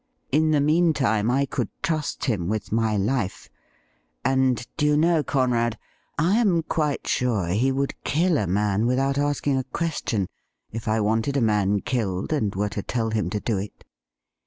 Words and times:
In 0.31 0.49
the 0.49 0.61
meantime, 0.61 1.29
I 1.29 1.45
could 1.45 1.69
trust 1.83 2.25
him 2.25 2.47
with 2.47 2.71
my 2.71 2.97
life; 2.97 3.51
and 4.25 4.65
do 4.75 4.87
you 4.87 4.97
know, 4.97 5.21
Conrad, 5.21 5.77
I 6.17 6.37
am 6.39 6.63
quite 6.63 7.05
sure 7.05 7.49
he 7.49 7.71
would 7.71 7.93
kill 8.03 8.39
a 8.39 8.47
man 8.47 8.87
with 8.87 8.97
out 8.97 9.19
asking 9.19 9.57
a 9.57 9.63
question 9.63 10.25
if 10.71 10.87
I 10.87 10.99
wanted 11.01 11.37
a 11.37 11.39
man 11.41 11.81
killed 11.81 12.33
and 12.33 12.55
were 12.55 12.69
to 12.69 12.81
tell 12.81 13.11
him 13.11 13.29
to 13.29 13.39
do 13.39 13.59
it.' 13.59 13.83